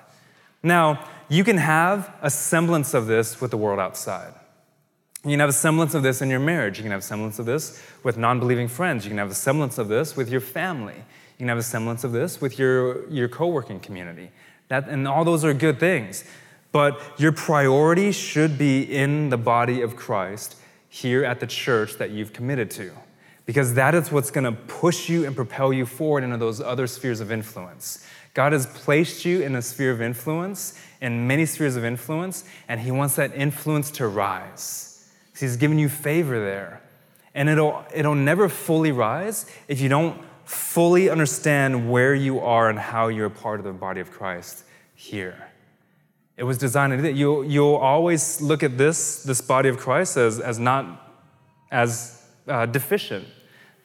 [0.63, 4.33] Now, you can have a semblance of this with the world outside.
[5.23, 6.79] You can have a semblance of this in your marriage.
[6.79, 9.05] You can have a semblance of this with non believing friends.
[9.05, 11.03] You can have a semblance of this with your family.
[11.41, 14.29] You can have a semblance of this with your, your co working community.
[14.67, 16.23] That, and all those are good things.
[16.71, 20.55] But your priority should be in the body of Christ
[20.87, 22.91] here at the church that you've committed to.
[23.47, 26.85] Because that is what's going to push you and propel you forward into those other
[26.85, 28.05] spheres of influence.
[28.35, 32.79] God has placed you in a sphere of influence, in many spheres of influence, and
[32.79, 35.09] He wants that influence to rise.
[35.39, 36.83] He's given you favor there.
[37.33, 42.77] And it'll, it'll never fully rise if you don't fully understand where you are and
[42.77, 44.63] how you're a part of the body of Christ
[44.95, 45.49] here.
[46.37, 47.13] It was designed that.
[47.13, 51.15] You'll, you'll always look at this, this body of Christ as, as not
[51.69, 53.27] as uh, deficient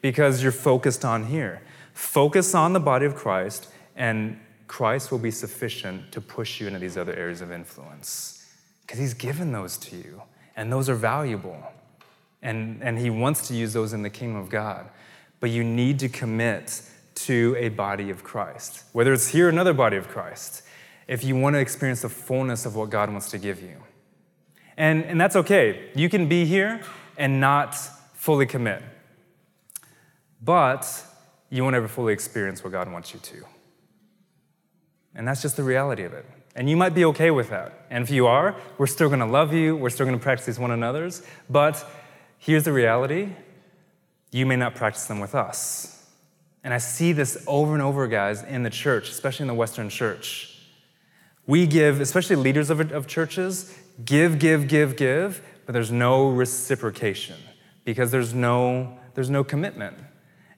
[0.01, 1.61] because you're focused on here.
[1.93, 6.79] Focus on the body of Christ and Christ will be sufficient to push you into
[6.79, 8.45] these other areas of influence
[8.81, 10.21] because He's given those to you,
[10.55, 11.57] and those are valuable.
[12.41, 14.89] And, and He wants to use those in the kingdom of God.
[15.39, 16.81] But you need to commit
[17.15, 20.61] to a body of Christ, whether it's here or another body of Christ,
[21.07, 23.83] if you want to experience the fullness of what God wants to give you.
[24.77, 25.89] And, and that's okay.
[25.95, 26.81] You can be here
[27.17, 27.75] and not
[28.13, 28.83] fully commit.
[30.41, 31.03] But
[31.49, 33.45] you won't ever fully experience what God wants you to.
[35.15, 36.25] And that's just the reality of it.
[36.55, 37.85] And you might be okay with that.
[37.89, 39.75] And if you are, we're still to love you.
[39.75, 41.23] We're still to practice one another's.
[41.49, 41.83] But
[42.37, 43.29] here's the reality
[44.31, 46.05] you may not practice them with us.
[46.63, 49.89] And I see this over and over, guys, in the church, especially in the Western
[49.89, 50.59] church.
[51.45, 57.37] We give, especially leaders of, of churches, give, give, give, give, but there's no reciprocation
[57.85, 59.97] because there's no, there's no commitment.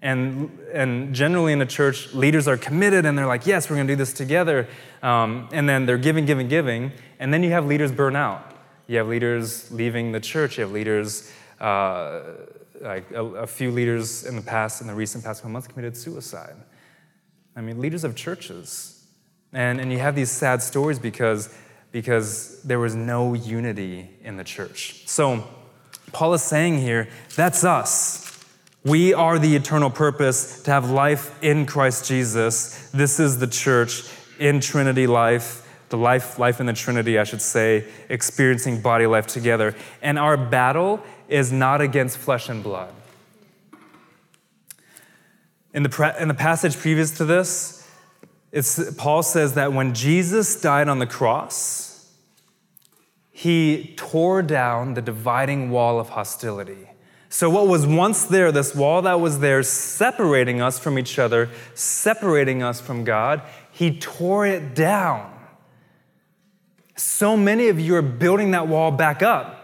[0.02, 3.88] And, and generally in the church, leaders are committed and they're like, yes, we're going
[3.88, 4.68] to do this together.
[5.04, 6.92] Um, and then they're giving, giving, giving.
[7.20, 8.56] And then you have leaders burn out.
[8.88, 10.58] You have leaders leaving the church.
[10.58, 12.22] You have leaders, uh,
[12.82, 15.98] like a, a, few leaders in the past, in the recent past couple months, committed
[15.98, 16.56] suicide.
[17.56, 19.06] I mean, leaders of churches.
[19.52, 21.54] And, and you have these sad stories because,
[21.92, 25.08] because there was no unity in the church.
[25.08, 25.48] So,
[26.12, 28.26] Paul is saying here that's us.
[28.84, 32.90] We are the eternal purpose to have life in Christ Jesus.
[32.92, 34.04] This is the church
[34.40, 39.28] in Trinity life, the life, life in the Trinity, I should say, experiencing body life
[39.28, 39.76] together.
[40.02, 42.94] And our battle is not against flesh and blood.
[45.74, 47.88] In the, in the passage previous to this,
[48.52, 52.12] it's, Paul says that when Jesus died on the cross,
[53.30, 56.90] he tore down the dividing wall of hostility.
[57.30, 61.48] So, what was once there, this wall that was there separating us from each other,
[61.76, 65.32] separating us from God, He tore it down.
[66.96, 69.59] So many of you are building that wall back up.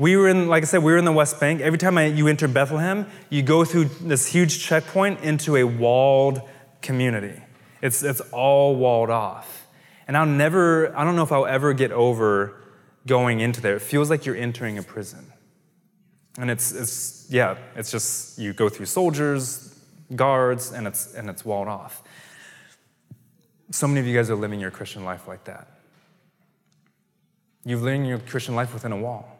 [0.00, 1.60] We were in, like I said, we were in the West Bank.
[1.60, 6.40] Every time I, you enter Bethlehem, you go through this huge checkpoint into a walled
[6.80, 7.38] community.
[7.82, 9.66] It's, it's all walled off.
[10.08, 12.62] And I'll never, I don't know if I'll ever get over
[13.06, 13.76] going into there.
[13.76, 15.30] It feels like you're entering a prison.
[16.38, 19.78] And it's, it's, yeah, it's just you go through soldiers,
[20.16, 22.02] guards, and it's, and it's walled off.
[23.70, 25.68] So many of you guys are living your Christian life like that.
[27.66, 29.36] You're living your Christian life within a wall.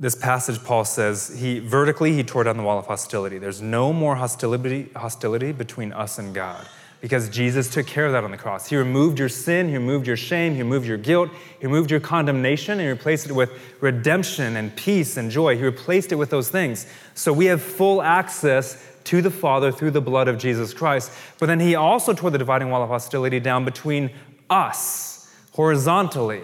[0.00, 3.38] This passage, Paul says, he vertically he tore down the wall of hostility.
[3.38, 6.66] There's no more hostility, hostility between us and God
[7.00, 8.68] because Jesus took care of that on the cross.
[8.68, 11.30] He removed your sin, He removed your shame, He removed your guilt,
[11.60, 15.56] He removed your condemnation, and He replaced it with redemption and peace and joy.
[15.56, 16.86] He replaced it with those things.
[17.14, 21.12] So we have full access to the Father through the blood of Jesus Christ.
[21.38, 24.10] But then He also tore the dividing wall of hostility down between
[24.50, 26.42] us horizontally.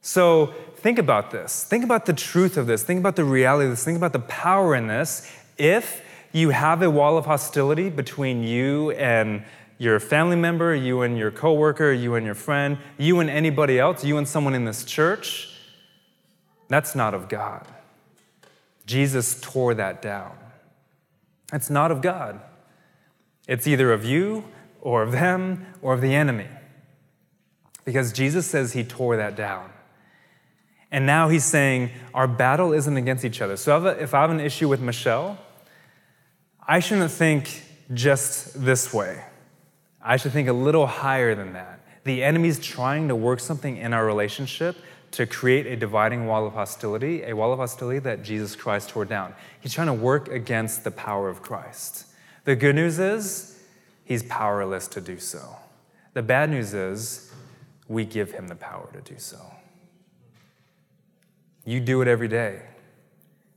[0.00, 0.54] So
[0.86, 1.64] think about this.
[1.64, 2.84] Think about the truth of this.
[2.84, 3.84] Think about the reality of this.
[3.84, 5.28] Think about the power in this.
[5.58, 9.42] If you have a wall of hostility between you and
[9.78, 14.04] your family member, you and your coworker, you and your friend, you and anybody else,
[14.04, 15.58] you and someone in this church,
[16.68, 17.66] that's not of God.
[18.86, 20.38] Jesus tore that down.
[21.52, 22.40] It's not of God.
[23.48, 24.44] It's either of you
[24.80, 26.46] or of them or of the enemy.
[27.84, 29.72] Because Jesus says he tore that down.
[30.90, 33.56] And now he's saying our battle isn't against each other.
[33.56, 35.38] So if I have an issue with Michelle,
[36.66, 39.22] I shouldn't think just this way.
[40.02, 41.80] I should think a little higher than that.
[42.04, 44.76] The enemy's trying to work something in our relationship
[45.12, 49.04] to create a dividing wall of hostility, a wall of hostility that Jesus Christ tore
[49.04, 49.34] down.
[49.60, 52.06] He's trying to work against the power of Christ.
[52.44, 53.60] The good news is,
[54.04, 55.56] he's powerless to do so.
[56.14, 57.32] The bad news is,
[57.88, 59.38] we give him the power to do so.
[61.66, 62.62] You do it every day.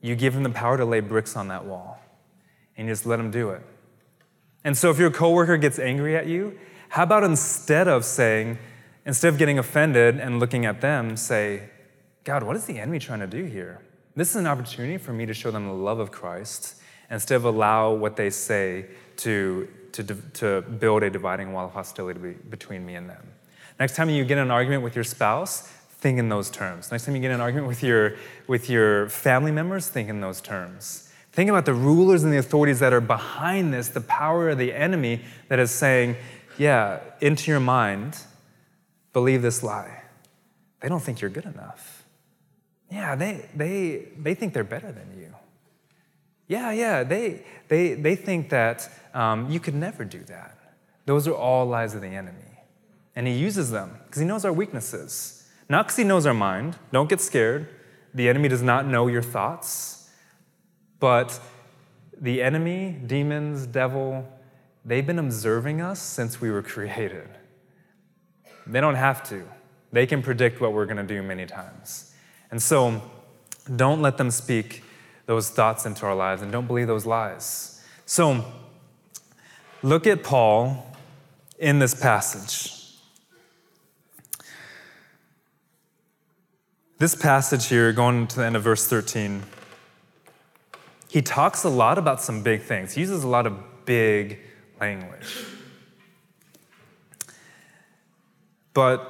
[0.01, 1.99] You give him the power to lay bricks on that wall
[2.75, 3.61] and you just let them do it.
[4.63, 6.57] And so if your coworker gets angry at you,
[6.89, 8.57] how about instead of saying,
[9.05, 11.69] instead of getting offended and looking at them, say,
[12.23, 13.81] God, what is the enemy trying to do here?
[14.15, 16.75] This is an opportunity for me to show them the love of Christ
[17.09, 22.35] instead of allow what they say to, to, to build a dividing wall of hostility
[22.49, 23.25] between me and them.
[23.79, 26.91] Next time you get in an argument with your spouse, think in those terms.
[26.91, 28.15] Next time you get in an argument with your,
[28.47, 31.11] with your family members, think in those terms.
[31.33, 34.73] Think about the rulers and the authorities that are behind this, the power of the
[34.73, 36.15] enemy that is saying,
[36.57, 38.17] yeah, into your mind,
[39.13, 40.03] believe this lie.
[40.79, 42.05] They don't think you're good enough.
[42.89, 45.35] Yeah, they, they, they think they're better than you.
[46.47, 50.57] Yeah, yeah, they, they, they think that um, you could never do that.
[51.05, 52.39] Those are all lies of the enemy.
[53.15, 55.38] And he uses them because he knows our weaknesses.
[55.69, 56.77] Not because he knows our mind.
[56.91, 57.67] Don't get scared.
[58.13, 60.09] The enemy does not know your thoughts.
[60.99, 61.39] But
[62.19, 64.27] the enemy, demons, devil,
[64.83, 67.29] they've been observing us since we were created.
[68.65, 69.47] They don't have to.
[69.91, 72.13] They can predict what we're going to do many times.
[72.51, 73.01] And so,
[73.75, 74.83] don't let them speak
[75.27, 77.83] those thoughts into our lives and don't believe those lies.
[78.05, 78.43] So,
[79.83, 80.95] look at Paul
[81.59, 82.78] in this passage.
[86.99, 89.43] This passage here, going to the end of verse 13,
[91.07, 92.93] he talks a lot about some big things.
[92.93, 94.39] He uses a lot of big
[94.81, 95.45] language.
[98.73, 99.09] But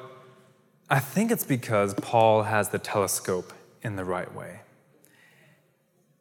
[0.87, 4.59] I think it's because Paul has the telescope in the right way.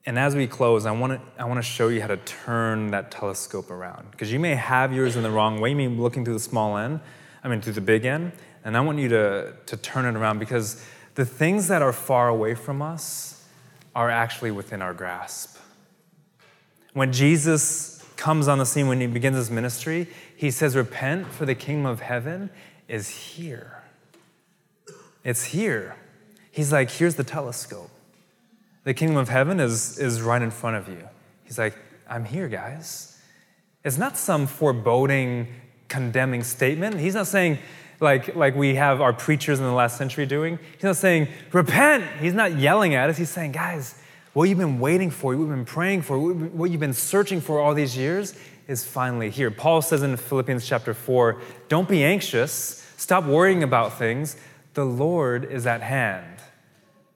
[0.06, 2.92] And as we close, I want to I want to show you how to turn
[2.92, 5.68] that telescope around because you may have yours in the wrong way.
[5.68, 7.00] You may be looking through the small end,
[7.44, 8.32] I mean through the big end,
[8.64, 10.82] and I want you to to turn it around because
[11.18, 13.44] the things that are far away from us
[13.92, 15.56] are actually within our grasp.
[16.92, 20.06] When Jesus comes on the scene when he begins his ministry,
[20.36, 22.50] he says, "Repent, for the kingdom of heaven
[22.86, 23.82] is here."
[25.24, 25.96] It's here.
[26.52, 27.90] He's like, "Here's the telescope."
[28.84, 31.08] The kingdom of heaven is, is right in front of you.
[31.42, 31.74] He's like,
[32.08, 33.20] I'm here, guys.
[33.84, 35.48] It's not some foreboding,
[35.88, 37.00] condemning statement.
[37.00, 37.58] He's not saying,
[38.00, 40.58] like, like we have our preachers in the last century doing.
[40.74, 42.04] He's not saying, repent.
[42.20, 43.16] He's not yelling at us.
[43.16, 43.94] He's saying, guys,
[44.32, 47.58] what you've been waiting for, what you've been praying for, what you've been searching for
[47.58, 48.34] all these years
[48.68, 49.50] is finally here.
[49.50, 54.36] Paul says in Philippians chapter 4 don't be anxious, stop worrying about things.
[54.74, 56.38] The Lord is at hand.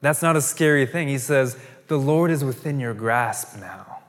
[0.01, 1.07] That's not a scary thing.
[1.07, 1.57] He says,
[1.87, 3.99] The Lord is within your grasp now.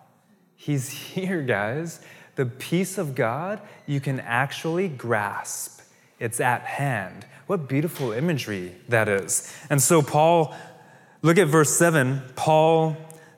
[0.56, 2.00] He's here, guys.
[2.34, 5.73] The peace of God you can actually grasp,
[6.18, 7.26] it's at hand.
[7.46, 9.52] What beautiful imagery that is.
[9.68, 10.54] And so, Paul,
[11.22, 12.22] look at verse 7.
[12.36, 12.96] Paul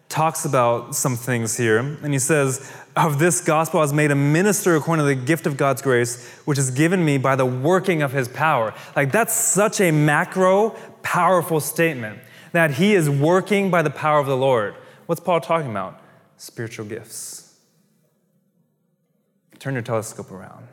[0.09, 4.14] talks about some things here, and he says, Of this gospel I was made a
[4.14, 8.03] minister according to the gift of God's grace, which is given me by the working
[8.03, 8.72] of his power.
[8.95, 10.70] Like, that's such a macro,
[11.03, 12.20] powerful statement
[12.53, 14.74] that he is working by the power of the Lord.
[15.07, 16.01] What's Paul talking about?
[16.37, 17.59] Spiritual gifts.
[19.59, 20.68] Turn your telescope around.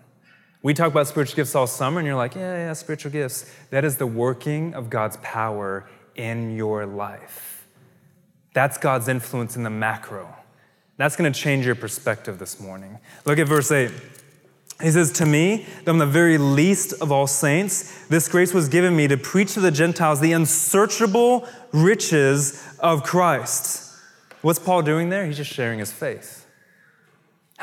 [0.64, 3.54] We talk about spiritual gifts all summer, and you're like, yeah, yeah, spiritual gifts.
[3.70, 5.86] That is the working of God's power
[6.16, 7.68] in your life.
[8.54, 10.34] That's God's influence in the macro.
[10.96, 12.98] That's going to change your perspective this morning.
[13.26, 13.92] Look at verse 8.
[14.82, 18.96] He says, To me, I'm the very least of all saints, this grace was given
[18.96, 23.94] me to preach to the Gentiles the unsearchable riches of Christ.
[24.42, 25.26] What's Paul doing there?
[25.26, 26.43] He's just sharing his faith.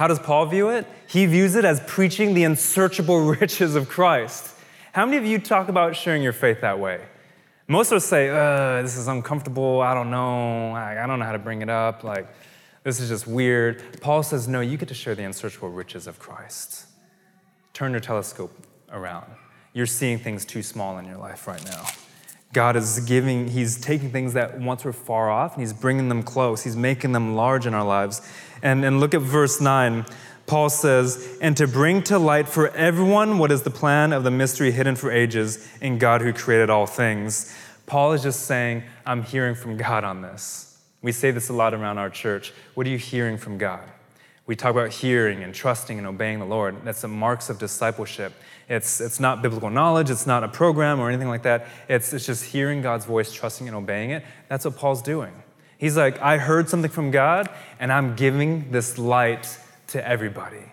[0.01, 0.87] How does Paul view it?
[1.09, 4.55] He views it as preaching the unsearchable riches of Christ.
[4.95, 7.03] How many of you talk about sharing your faith that way?
[7.69, 11.33] Most of us say, uh, this is uncomfortable, I don't know, I don't know how
[11.33, 12.27] to bring it up, like,
[12.83, 14.01] this is just weird.
[14.01, 16.87] Paul says, no, you get to share the unsearchable riches of Christ.
[17.75, 18.57] Turn your telescope
[18.91, 19.31] around.
[19.75, 21.85] You're seeing things too small in your life right now.
[22.53, 26.23] God is giving, He's taking things that once were far off and He's bringing them
[26.23, 26.65] close.
[26.65, 28.23] He's making them large in our lives.
[28.63, 30.05] And, and look at verse 9.
[30.47, 34.31] Paul says, and to bring to light for everyone what is the plan of the
[34.31, 37.55] mystery hidden for ages in God who created all things.
[37.87, 40.79] Paul is just saying, I'm hearing from God on this.
[41.03, 42.53] We say this a lot around our church.
[42.75, 43.83] What are you hearing from God?
[44.47, 46.85] We talk about hearing and trusting and obeying the Lord.
[46.85, 48.33] That's the marks of discipleship.
[48.69, 51.69] It's, it's not biblical knowledge, it's not a program or anything like that.
[51.89, 54.25] It's, it's just hearing God's voice, trusting and obeying it.
[54.49, 55.33] That's what Paul's doing.
[55.81, 60.71] He's like, I heard something from God, and I'm giving this light to everybody.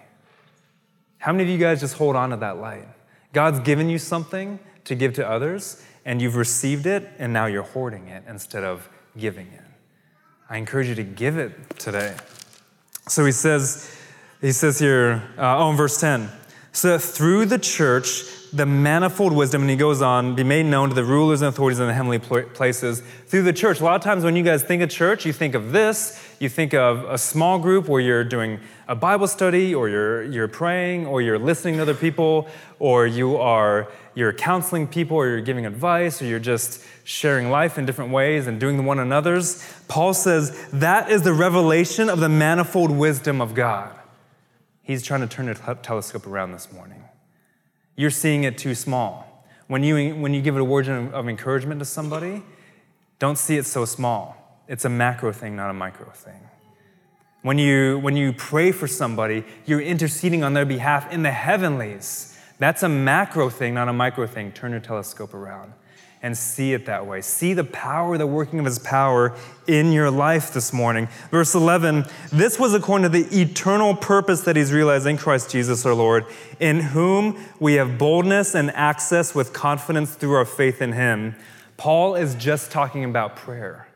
[1.17, 2.89] How many of you guys just hold on to that light?
[3.31, 7.63] God's given you something to give to others, and you've received it, and now you're
[7.63, 9.63] hoarding it instead of giving it.
[10.49, 12.17] I encourage you to give it today.
[13.07, 13.89] So he says,
[14.41, 16.29] he says here, uh, oh, in verse 10,
[16.77, 18.23] so that through the church,
[18.53, 21.79] the manifold wisdom, and he goes on, be made known to the rulers and authorities
[21.79, 23.79] in the heavenly places through the church.
[23.79, 26.23] A lot of times when you guys think of church, you think of this.
[26.39, 30.47] You think of a small group where you're doing a Bible study, or you're, you're
[30.47, 32.47] praying, or you're listening to other people,
[32.77, 37.79] or you are you're counseling people, or you're giving advice, or you're just sharing life
[37.79, 39.67] in different ways and doing the one another's.
[39.87, 43.96] Paul says that is the revelation of the manifold wisdom of God.
[44.87, 47.03] He's trying to turn the telescope around this morning.
[47.97, 49.43] You're seeing it too small.
[49.67, 52.41] When you, when you give it a word of encouragement to somebody,
[53.19, 54.61] don't see it so small.
[54.69, 56.39] It's a macro thing, not a micro thing.
[57.41, 62.37] When you, when you pray for somebody, you're interceding on their behalf in the heavenlies.
[62.57, 64.53] That's a macro thing, not a micro thing.
[64.53, 65.73] Turn your telescope around
[66.21, 67.21] and see it that way.
[67.21, 69.35] See the power, the working of his power
[69.67, 71.07] in your life this morning.
[71.29, 75.85] Verse 11 this was according to the eternal purpose that he's realized in Christ Jesus
[75.85, 76.25] our Lord,
[76.59, 81.35] in whom we have boldness and access with confidence through our faith in him.
[81.77, 83.87] Paul is just talking about prayer.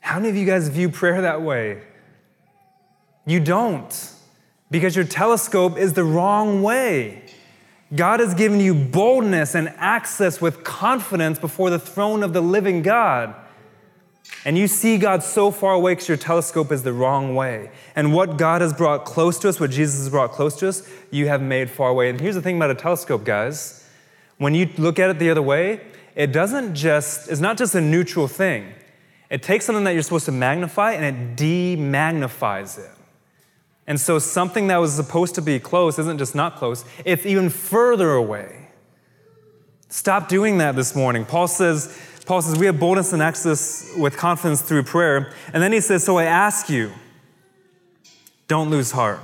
[0.00, 1.82] How many of you guys view prayer that way?
[3.26, 4.12] You don't,
[4.70, 7.24] because your telescope is the wrong way.
[7.94, 12.82] God has given you boldness and access with confidence before the throne of the living
[12.82, 13.34] God.
[14.44, 17.70] and you see God so far away because your telescope is the wrong way.
[17.94, 20.88] And what God has brought close to us, what Jesus has brought close to us,
[21.10, 22.10] you have made far away.
[22.10, 23.88] And here's the thing about a telescope, guys.
[24.38, 25.80] When you look at it the other way,
[26.16, 28.72] it doesn't just, it's not just a neutral thing.
[29.30, 32.95] It takes something that you're supposed to magnify and it demagnifies it.
[33.86, 37.48] And so something that was supposed to be close isn't just not close, it's even
[37.50, 38.68] further away.
[39.88, 41.24] Stop doing that this morning.
[41.24, 45.32] Paul says, Paul says, we have boldness and access with confidence through prayer.
[45.52, 46.92] And then he says, So I ask you,
[48.48, 49.20] don't lose heart.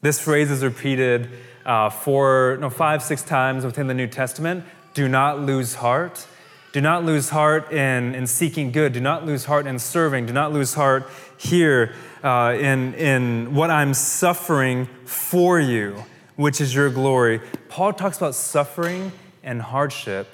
[0.00, 1.28] This phrase is repeated
[1.66, 4.64] uh, four, no, five, six times within the New Testament.
[4.94, 6.26] Do not lose heart.
[6.72, 8.92] Do not lose heart in, in seeking good.
[8.92, 10.26] Do not lose heart in serving.
[10.26, 16.04] Do not lose heart here uh, in, in what I'm suffering for you,
[16.36, 17.40] which is your glory.
[17.68, 19.12] Paul talks about suffering
[19.42, 20.28] and hardship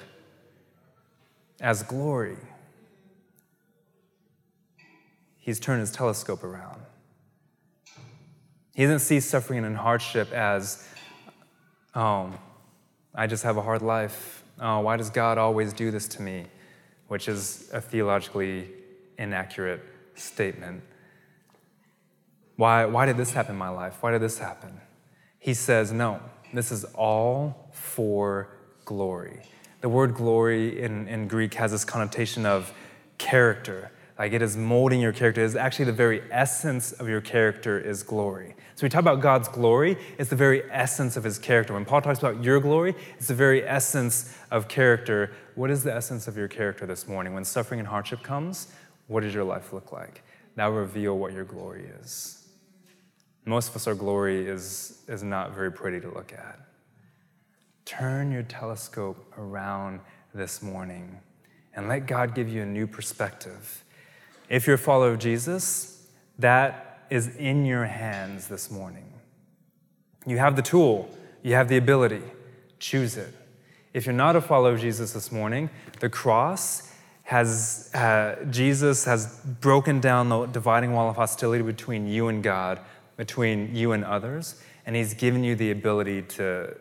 [1.61, 2.37] as glory.
[5.37, 6.81] He's turned his telescope around.
[8.73, 10.87] He doesn't see suffering and hardship as,
[11.93, 12.33] oh,
[13.13, 14.43] I just have a hard life.
[14.59, 16.45] Oh, why does God always do this to me?
[17.07, 18.69] Which is a theologically
[19.17, 19.81] inaccurate
[20.15, 20.81] statement.
[22.55, 23.97] Why, why did this happen in my life?
[24.01, 24.79] Why did this happen?
[25.39, 26.21] He says, no,
[26.53, 28.49] this is all for
[28.85, 29.41] glory.
[29.81, 32.73] The word glory in, in Greek has this connotation of
[33.17, 33.91] character.
[34.17, 35.41] Like it is molding your character.
[35.41, 38.55] It is actually the very essence of your character is glory.
[38.75, 41.73] So we talk about God's glory, it's the very essence of his character.
[41.73, 45.31] When Paul talks about your glory, it's the very essence of character.
[45.55, 47.33] What is the essence of your character this morning?
[47.33, 48.67] When suffering and hardship comes,
[49.07, 50.23] what does your life look like?
[50.55, 52.44] That will reveal what your glory is.
[53.45, 56.59] Most of us, our glory is, is not very pretty to look at.
[57.85, 59.99] Turn your telescope around
[60.33, 61.19] this morning
[61.75, 63.83] and let God give you a new perspective.
[64.49, 66.07] If you're a follower of Jesus,
[66.39, 69.13] that is in your hands this morning.
[70.25, 71.09] You have the tool,
[71.43, 72.23] you have the ability.
[72.79, 73.33] Choose it.
[73.93, 75.69] If you're not a follower of Jesus this morning,
[75.99, 76.91] the cross
[77.23, 82.79] has, uh, Jesus has broken down the dividing wall of hostility between you and God,
[83.17, 86.75] between you and others, and He's given you the ability to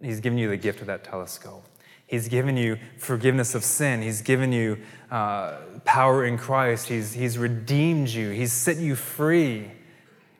[0.00, 1.64] He's given you the gift of that telescope.
[2.06, 4.00] He's given you forgiveness of sin.
[4.00, 4.78] He's given you
[5.10, 6.88] uh, power in Christ.
[6.88, 8.30] He's, he's redeemed you.
[8.30, 9.70] He's set you free.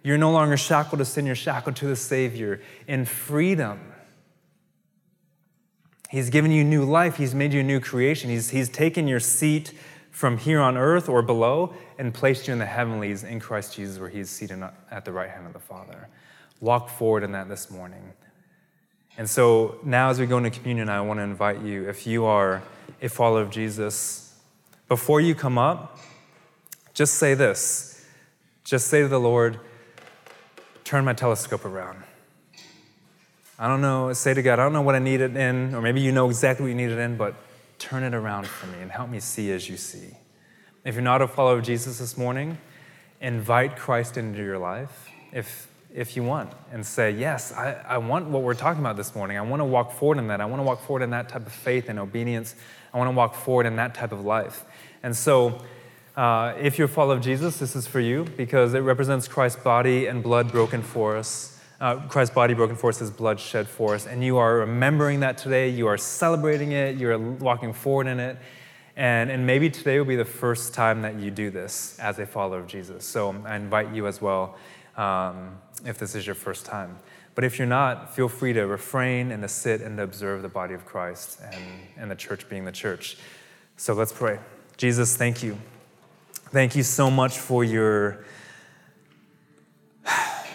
[0.03, 3.81] You're no longer shackled to sin, you're shackled to the Savior in freedom.
[6.09, 7.17] He's given you new life.
[7.17, 8.31] He's made you a new creation.
[8.31, 9.75] He's, he's taken your seat
[10.11, 13.99] from here on earth or below and placed you in the heavenlies in Christ Jesus,
[13.99, 16.09] where He's seated at the right hand of the Father.
[16.61, 18.13] Walk forward in that this morning.
[19.17, 22.25] And so now, as we go into communion, I want to invite you, if you
[22.25, 22.63] are
[23.03, 24.37] a follower of Jesus,
[24.89, 25.99] before you come up,
[26.95, 28.07] just say this.
[28.65, 29.61] Just say to the Lord,
[30.85, 32.03] turn my telescope around.
[33.59, 35.83] I don't know, say to God, I don't know what I need it in, or
[35.83, 37.35] maybe you know exactly what you need it in, but
[37.79, 40.17] turn it around for me and help me see as you see.
[40.85, 42.59] If you're not a follower of Jesus this morning,
[43.21, 45.09] invite Christ into your life.
[45.33, 49.15] If if you want and say, Yes, I, I want what we're talking about this
[49.15, 49.39] morning.
[49.39, 50.41] I want to walk forward in that.
[50.41, 52.55] I want to walk forward in that type of faith and obedience.
[52.93, 54.65] I want to walk forward in that type of life.
[55.03, 55.63] And so,
[56.17, 59.63] uh, if you're a follower of Jesus, this is for you because it represents Christ's
[59.63, 61.58] body and blood broken for us.
[61.81, 64.07] Uh, Christ's body broken for us, his blood shed for us.
[64.07, 65.69] And you are remembering that today.
[65.69, 66.97] You are celebrating it.
[66.97, 68.37] You're walking forward in it.
[68.97, 72.27] And, and maybe today will be the first time that you do this as a
[72.27, 73.05] follower of Jesus.
[73.05, 74.57] So I invite you as well
[74.97, 76.99] um, if this is your first time.
[77.37, 80.49] But if you're not, feel free to refrain and to sit and to observe the
[80.49, 81.65] body of Christ and,
[81.97, 83.17] and the church being the church.
[83.77, 84.41] So let's pray.
[84.77, 85.57] Jesus, thank you.
[86.51, 88.25] Thank you so much for your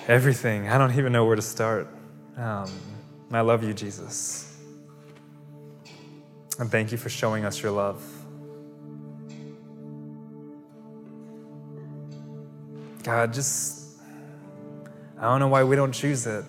[0.07, 0.67] everything.
[0.67, 1.87] I don't even know where to start.
[2.37, 2.71] Um,
[3.31, 4.57] I love you, Jesus.
[6.59, 8.03] And thank you for showing us your love.
[13.03, 13.97] God, just
[15.17, 16.45] I don't know why we don't choose it.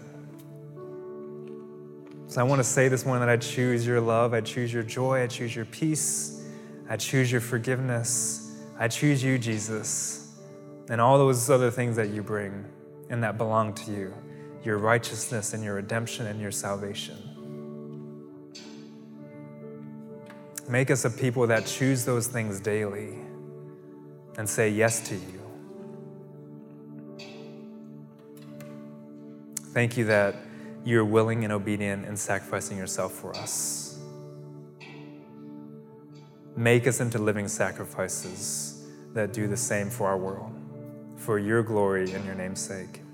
[2.26, 4.82] So I want to say this morning that I choose your love, I choose your
[4.82, 6.44] joy, I choose your peace,
[6.88, 10.36] I choose your forgiveness, I choose you, Jesus,
[10.90, 12.64] and all those other things that you bring
[13.14, 14.12] and that belong to you
[14.64, 17.16] your righteousness and your redemption and your salvation.
[20.68, 23.18] Make us a people that choose those things daily
[24.36, 25.40] and say yes to you.
[29.74, 30.34] Thank you that
[30.84, 34.00] you're willing and obedient and sacrificing yourself for us.
[36.56, 40.52] Make us into living sacrifices that do the same for our world.
[41.16, 43.03] For your glory and your name's sake.